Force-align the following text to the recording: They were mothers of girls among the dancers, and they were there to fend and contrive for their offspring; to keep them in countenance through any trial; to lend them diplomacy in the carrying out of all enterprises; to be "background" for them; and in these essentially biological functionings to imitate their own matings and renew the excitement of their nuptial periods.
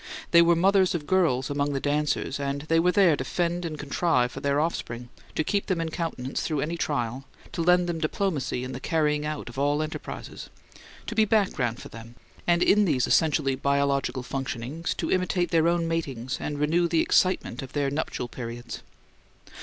They 0.31 0.41
were 0.41 0.55
mothers 0.55 0.95
of 0.95 1.05
girls 1.05 1.51
among 1.51 1.73
the 1.73 1.79
dancers, 1.79 2.39
and 2.39 2.63
they 2.63 2.79
were 2.79 2.91
there 2.91 3.15
to 3.15 3.23
fend 3.23 3.65
and 3.65 3.77
contrive 3.77 4.31
for 4.31 4.39
their 4.39 4.59
offspring; 4.59 5.09
to 5.35 5.43
keep 5.43 5.67
them 5.67 5.79
in 5.79 5.89
countenance 5.89 6.41
through 6.41 6.61
any 6.61 6.75
trial; 6.75 7.25
to 7.51 7.61
lend 7.61 7.87
them 7.87 7.99
diplomacy 7.99 8.63
in 8.63 8.71
the 8.71 8.79
carrying 8.79 9.27
out 9.27 9.47
of 9.47 9.59
all 9.59 9.79
enterprises; 9.83 10.49
to 11.05 11.13
be 11.13 11.25
"background" 11.25 11.79
for 11.83 11.89
them; 11.89 12.15
and 12.47 12.63
in 12.63 12.85
these 12.85 13.05
essentially 13.05 13.53
biological 13.53 14.23
functionings 14.23 14.95
to 14.95 15.11
imitate 15.11 15.51
their 15.51 15.67
own 15.67 15.87
matings 15.87 16.39
and 16.41 16.57
renew 16.57 16.87
the 16.87 17.01
excitement 17.01 17.61
of 17.61 17.73
their 17.73 17.91
nuptial 17.91 18.27
periods. 18.27 18.81